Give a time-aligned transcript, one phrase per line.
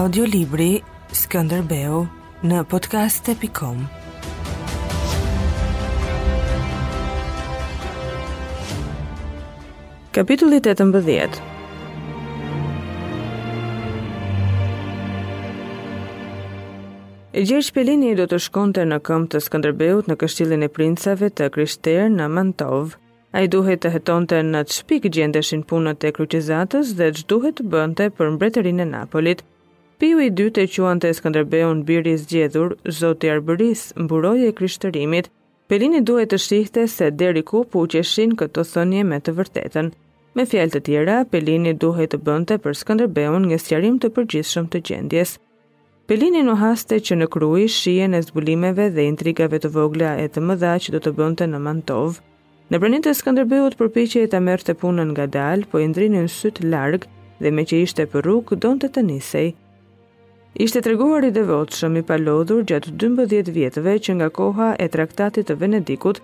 [0.00, 0.78] audiolibri
[1.22, 1.98] Skënderbeu
[2.48, 3.80] në podcast.com
[10.16, 10.64] Kapitulli 18 E
[17.42, 22.08] gjerë shpelini do të shkonte në këm të Skanderbeut në kështilin e princave të kryshter
[22.16, 22.96] në Mantov.
[23.36, 27.54] A i duhet të hetonte në të shpik gjendeshin punët e kryqizatës dhe që duhet
[27.60, 29.40] të bënte për mbretërin e Napolit,
[30.00, 35.26] Piu i dytë e quan të Skanderbeun Biris Gjedhur, zoti Arbëris, mburoj e krishtërimit,
[35.68, 39.90] Pelini duhet të shihte se deri ku pu qeshin këto thënje me të vërtetën.
[40.38, 44.82] Me fjalë të tjera, Pelini duhet të bënte për Skënderbeun një sjarim të përgjithshëm të
[44.88, 45.34] gjendjes.
[46.08, 50.46] Pelini në haste që në krui shien e zbulimeve dhe intrigave të vogla e të
[50.48, 52.22] mëdha që do të bënte në Mantov.
[52.72, 56.70] Në brenin të Skanderbeut përpiqe e të mërë të punën nga dalë, po indrinin sytë
[56.72, 57.12] largë
[57.44, 59.50] dhe me që ishte për rrugë, donë të të nisej.
[60.58, 65.46] Ishte të reguar i devotshëm i palodhur gjatë 12 vjetëve që nga koha e traktatit
[65.48, 66.18] të Venedikut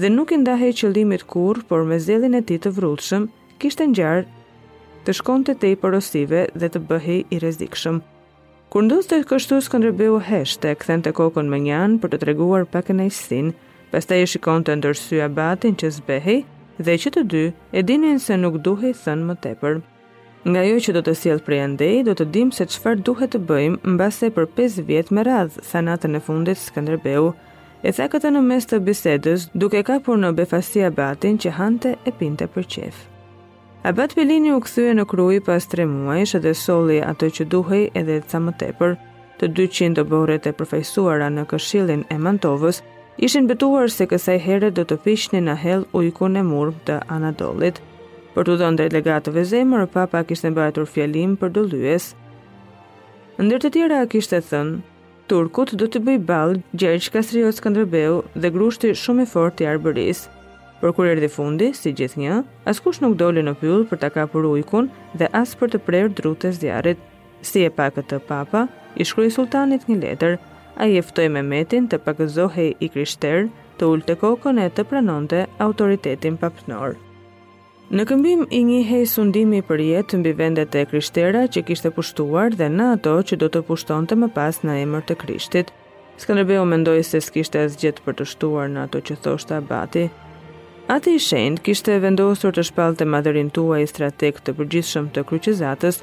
[0.00, 3.26] dhe nuk i ndahe i qëllimit kur, por me zelin e ti të vrullshëm,
[3.60, 4.14] kishtë në
[5.04, 8.00] të shkonte te i porosive dhe të bëhi i rezikshëm.
[8.72, 12.64] Kur ndos të kështu së këndrëbehu e këthen të kokon më njanë për të treguar
[12.64, 13.52] reguar pak e nëjësin,
[13.92, 16.38] pas të e shikon të ndërsy abatin që zbehi
[16.88, 19.80] dhe që të dy e dinin se nuk duhe i thënë më tepër.
[20.46, 23.40] Nga jo që do të sjellë prej andej, do të dim se qëfar duhet të
[23.48, 27.32] bëjmë në base për 5 vjetë me radhë, sa natën e fundit Skënderbeu.
[27.86, 31.94] e tha këta në mes të bisedës, duke ka për në befasi abatin që hante
[32.06, 32.96] e pinte për qef.
[33.84, 37.82] Abat Pelini u këthuje në krujë pas 3 muaj, shë dhe soli ato që duhej
[37.98, 38.94] edhe të më tepër,
[39.38, 42.82] të 200 do e përfaqësuara në këshilin e mantovës,
[43.26, 47.78] ishin betuar se kësaj herë do të pishni në hel ujku në murë të anadolit,
[48.38, 52.04] Për të dhënë drejt legatëve zemër, papa kishte mbajtur fjalim për dollyes.
[53.42, 54.76] Ndër të tjera kishte thënë,
[55.32, 60.20] turkut do të bëj ball Gjergj Kastrio Skënderbeu dhe grushti shumë i fortë i Arbëris.
[60.78, 62.36] Por kur erdhi fundi, si gjithnjë,
[62.74, 66.52] askush nuk doli në pyll për ta kapur ujkun dhe as për të prerë drutë
[66.60, 67.02] zjarrit.
[67.42, 70.38] Si e pa këtë papa, i shkroi sultanit një letër.
[70.78, 73.50] Ai e ftoi Mehmetin të pagëzohej i Krishtër,
[73.82, 77.02] të ulte kokën e të pranonte autoritetin papnorë.
[77.88, 82.52] Në këmbim i një hej sundimi për jetë mbi vendet e krishtera që kishtë pushtuar
[82.58, 85.70] dhe në ato që do të pushton të më pas në emër të krishtit.
[86.20, 90.02] Skanderbeu mendoj se s'kishtë e zgjetë për të shtuar në ato që thoshtë abati.
[90.98, 95.08] Ati i shendë kishtë e vendosur të shpal të madherin tua i strateg të përgjithshëm
[95.16, 96.02] të kryqizatës,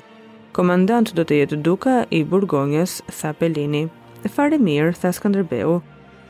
[0.58, 3.86] komandant do të jetë duka i Burgonjës, tha Pelini.
[4.26, 5.84] E fare mirë, tha Skanderbeu,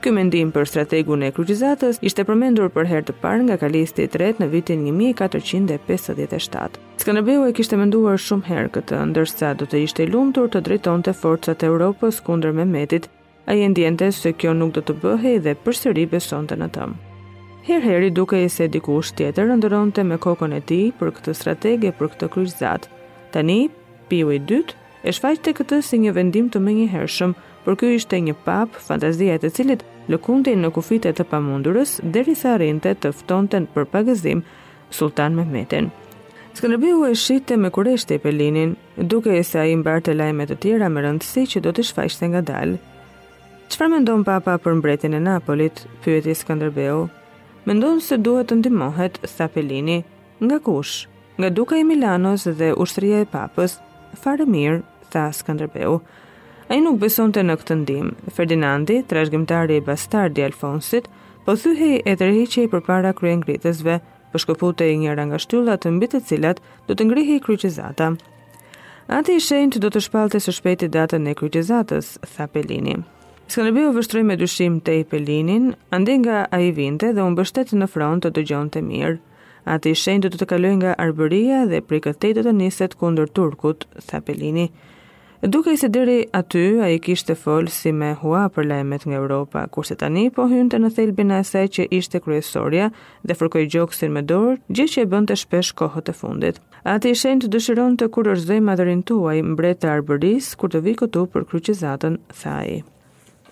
[0.05, 4.35] Ky mendim për strategun e kryqizatës ishte përmendur për herë të parë nga Kalisti III
[4.43, 6.75] në vitin 1457.
[7.01, 11.13] Skënderbeu e kishte menduar shumë herë këtë, ndërsa do të ishte i lumtur të drejtonte
[11.21, 13.09] forcat e Europës kundër Mehmetit,
[13.49, 16.67] A e ndjente se kjo nuk do të bëhe dhe përsëri besonte beson të në
[16.75, 16.93] tëm.
[17.67, 21.33] Herë heri duke e se dikush tjetër ndëron të me kokon e ti për këtë
[21.37, 22.87] strategje për këtë kryshzat.
[23.33, 23.57] Tani,
[24.09, 26.87] piu i dytë, e shfaqte këtë si një vendim të më një
[27.65, 29.83] por ky ishte një pap fantazia e të cilit
[30.13, 34.43] lëkundin në kufitet të pamundurës derisa arrinte të ftonte për pagëzim
[34.93, 35.89] Sultan Mehmetin.
[36.55, 38.75] Skënderbeu e shitte me kurresht e Pelinin,
[39.11, 42.77] duke e sa i mbartë lajme të tjera me rëndësi që do të shfaqte ngadalë.
[43.73, 45.81] Çfarë mendon papa për mbretin e Napolit?
[46.05, 47.09] pyeti Skënderbeu.
[47.65, 49.97] Mendon se duhet të ndihmohet tha Pelini,
[50.45, 51.07] nga kush?
[51.41, 53.79] Nga duka i Milanos dhe ushtria e papës.
[54.21, 54.79] Fare mirë,
[55.11, 55.97] tha Skënderbeu
[56.67, 58.07] a i nuk beson të në këtë ndim.
[58.33, 61.05] Ferdinandi, trashgjimtari i bastardi Alfonsit,
[61.45, 65.37] po thyhej e që i për para kryen gritësve, për po shkëpute i njëra nga
[65.39, 68.07] shtyllat të mbitët cilat do të ngrihi i kryqizata.
[69.07, 72.95] Ati i shenjë të do të shpalte së shpeti datën e kryqizatës, tha Pelini.
[73.47, 78.25] Skanderbeu vështroi me dyshim te Pelinin, ande nga ai vinte dhe u mbështet në front
[78.25, 79.19] të dëgjonte mirë.
[79.75, 83.29] Ati i shenjtë do të kaloj nga Arbëria dhe prej këtej do të niset kundër
[83.37, 84.67] Turkut, tha Pelini.
[85.47, 89.17] Duke i se deri aty a i kishte folë si me hua për lajmet nga
[89.19, 92.87] Europa, kurse tani po hynte në thelbin e asaj që ishte kryesoria
[93.21, 96.57] dhe fërkoj gjoksin me dorë, gjë që e bënd të shpesh kohët të fundit.
[96.81, 100.81] A të ishen të dëshiron të kur është madhërin tuaj mbret të arbëris, kur të
[100.87, 102.81] vi këtu për kryqizatën, tha i.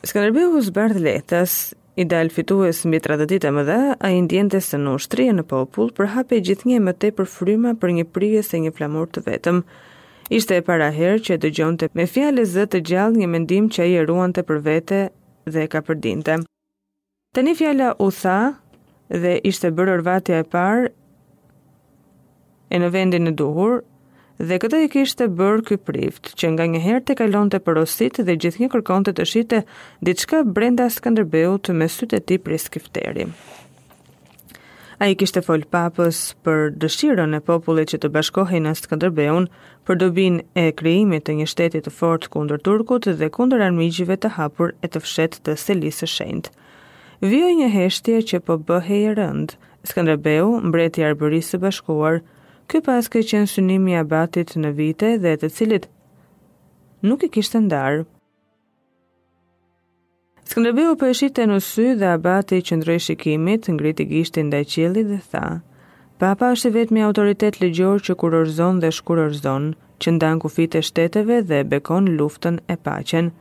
[0.02, 1.60] Skanderbiu Huzbardh Letas,
[1.94, 4.98] I dal fitues mbi 30 ditë më dha, ai ndjente se në
[5.30, 9.28] e popull për hapje gjithnjë më tepër fryma për një prije se një flamur të
[9.30, 9.62] vetëm.
[10.32, 13.82] Ishte e para herë që e dëgjonte me fjalë zë të gjallë një mendim që
[13.84, 15.00] ai e ruante për vete
[15.52, 16.38] dhe e ka përdinte.
[17.36, 18.36] Tani fjala u tha
[19.12, 20.86] dhe ishte bërë rvatja e parë
[22.74, 23.82] e në vendin e duhur
[24.40, 28.22] dhe këtë i kishte bërë ky prift që nga një herë të kalonte të përosit
[28.24, 29.62] dhe gjithnjë kërkonte të shite
[30.10, 33.28] diçka brenda Skënderbeut me sytë e tij prej skifteri.
[35.02, 39.48] A i kishte fol papës për dëshiron e popullit që të bashkohi në Skanderbeun
[39.88, 44.34] për dobin e kryimit të një shtetit të fort kundër Turkut dhe kundër armigjive të
[44.38, 46.52] hapur e të fshet të selisë shend.
[47.26, 49.58] Vjoj një heshtje që po bëhe i rënd.
[49.90, 52.22] Skanderbeu, mbreti arbërisë bashkuar,
[52.70, 55.90] ky pas ke qenë synimi abatit në vite dhe të cilit
[57.04, 58.06] nuk i kishtë ndarë
[60.44, 65.62] Skënderbeu po e në sy dhe abati që shikimit, ngriti gishtin ndaj qili dhe tha:
[66.20, 69.70] Papa është i vetmi autoritet ligjor që kurorzon dhe shkurorzon,
[70.04, 73.32] që ndan kufit e shteteve dhe bekon luftën e paqen.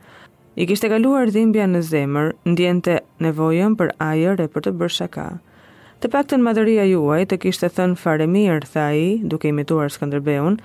[0.55, 5.27] I kishte kaluar dhimbja në zemër, ndjente nevojën për ajër e për të bërë shaka.
[5.99, 9.91] Të pak të në madhëria juaj të kishte thënë fare mirë, tha i, duke imituar
[9.97, 10.55] Skëndërbeun,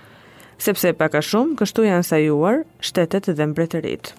[0.68, 4.14] sepse paka shumë kështu janë sajuar shtetet dhe mbretërit.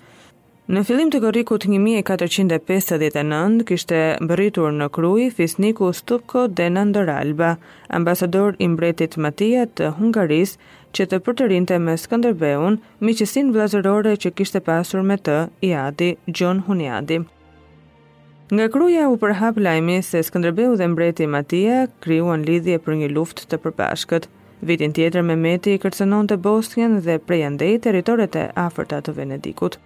[0.70, 7.56] Në fillim të kërrikut 1459, kishte mbëritur në kruj fisniku Stupko de Nandoralba,
[7.98, 10.54] ambasador i mbretit Matia të Hungaris,
[10.94, 16.62] që të përtërinte me Skanderbeun, miqësin vlazërore që kishte pasur me të i adi Gjon
[16.70, 17.18] Huniadi.
[18.54, 23.48] Nga kruja u përhap lajmi se Skanderbeu dhe mbreti Matia kryuan lidhje për një luft
[23.50, 24.30] të përbashkët.
[24.62, 29.82] Vitin tjetër Mehmeti i kërcenon të Bosnjën dhe prejandej teritorit e afërta të Venedikut.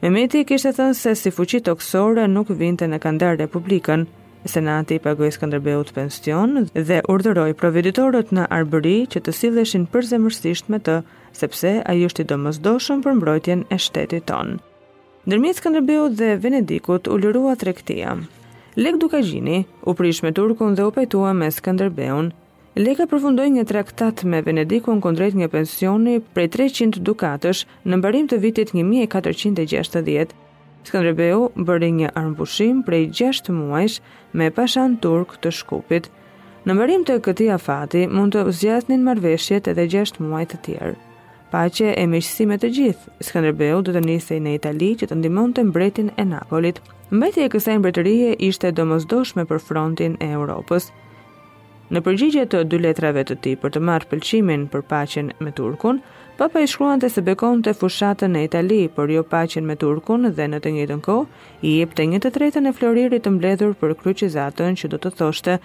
[0.00, 4.04] Mehmeti kishte thënë se si fuqi toksore nuk vinte në kandar Republikën.
[4.52, 10.78] Senati i pagoi Skënderbeut pension dhe urdhëroi providitorët në Arbëri që të silleshin përzemërsisht me
[10.86, 11.00] të,
[11.40, 14.60] sepse ai ishte i domosdoshëm për mbrojtjen e shtetit tonë.
[15.26, 18.14] Ndërmjet Skënderbeut dhe Venedikut u lërua tregtia.
[18.78, 22.30] Lek Dukagjini u prish me Turkun dhe u pajtua me Skënderbeun,
[22.78, 28.36] Leka përfundoi një traktat me Benedikun kundrejt një pensioni prej 300 dukatësh në mbarim të
[28.44, 30.34] vitit 1460.
[30.86, 33.96] Skënderbeu bëri një armbushim prej 6 muajsh
[34.40, 36.06] me pashan turk të Shkupit.
[36.70, 40.94] Në mbarim të këtij afati mund të zgjasnin marrveshjet edhe 6 muaj të tjerë.
[41.50, 43.10] Paqe e miqësi me të gjithë.
[43.32, 46.78] Skënderbeu do të nisej në Itali që të ndihmonte mbretin e Napolit.
[47.10, 50.92] Mbajtja e kësaj mbretërie ishte domosdoshme për frontin e Evropës.
[51.88, 56.02] Në përgjigje të dy letrave të tij për të marrë pëlqimin për paqen me Turkun,
[56.38, 60.60] Papa i shkruante se bekonte fushatën në Itali, por jo paqen me Turkun dhe në
[60.66, 64.90] të njëjtën kohë i jep të të tretën e floririt të mbledhur për kryqëzatën që
[64.94, 65.56] do të thoshte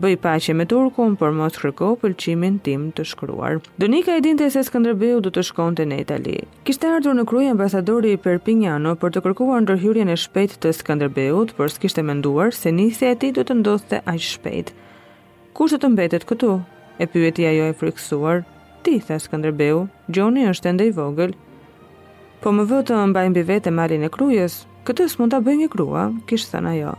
[0.00, 3.60] Bëj paqe me Turkun, por mos kërko pëlqimin tim të shkruar.
[3.78, 6.38] Donika e dinte se Skënderbeu do të shkonte në Itali.
[6.66, 11.52] Kishte ardhur në krye ambasadori i Perpignano për të kërkuar ndërhyrjen e shpejtë të Skënderbeut,
[11.60, 14.74] por s'kishte menduar se nisja e tij do të ndodhte aq shpejt.
[15.54, 16.48] Kush do të mbetet këtu?
[16.98, 18.40] E pyeti ajo e frikësuar.
[18.82, 19.84] Ti tha Skënderbeu,
[20.16, 21.36] Gjoni është ende i vogël.
[22.42, 24.56] Po më vë të mbaj mbi vete malin e krujës,
[24.88, 26.96] këtë s'mund ta bëj një grua, kishte thënë ajo.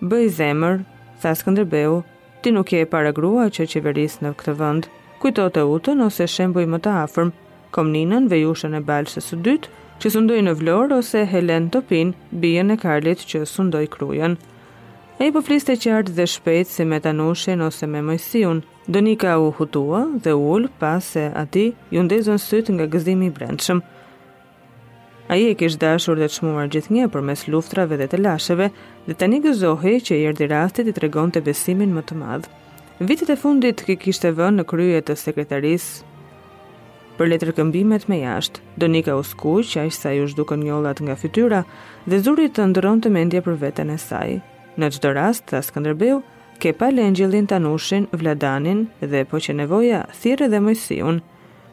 [0.00, 0.80] Bëj zemër,
[1.20, 1.98] tha Skënderbeu,
[2.40, 4.88] ti nuk je para grua që qeveris në këtë vend.
[5.20, 7.34] Kujto të utën ose shembuj më të afërm,
[7.76, 9.68] Komninën vejushën e Balsës së dytë,
[10.00, 14.40] që sundoi në Vlorë ose Helen Topin, bijën e Karlit që sundoi Krujën
[15.20, 18.62] e i përfliste po qartë dhe shpejt si me tanushen ose me mëjësion.
[18.94, 23.34] Donika u hutua dhe u ullë pas se ati ju ndezën sytë nga gëzimi i
[23.36, 23.82] brendshëm.
[25.30, 28.22] A i e kish dashur dhe të shmuar gjithë një për mes luftrave dhe të
[28.24, 28.70] lasheve,
[29.06, 32.50] dhe tani gëzohi që i erdi rastit i tregon të besimin më të madhë.
[33.06, 35.90] Vitit e fundit ki kishtë e vënë në kryje të sekretaris
[37.18, 38.62] për letër këmbimet me jashtë.
[38.80, 41.60] Donika u skuq, aq sa ju shdukën njollat nga fytyra
[42.08, 44.40] dhe zuri të ndron të mendje për veten e saj.
[44.80, 46.22] Në çdo rast, ta Skënderbeu,
[46.62, 51.20] ke pa lengjëllin Tanushin, Vladanin dhe po që nevoja thirrë dhe mojsiun.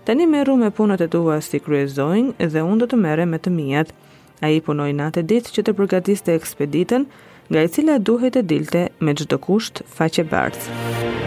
[0.07, 3.55] Tani merru me punët e tua si kryezojnë dhe unë do të merre me të
[3.55, 3.95] mijat.
[4.43, 7.07] A i punoj natë ditë që të përgatiste ekspeditën,
[7.51, 11.26] nga e cila duhet e dilte me gjithë kusht faqe bardhë.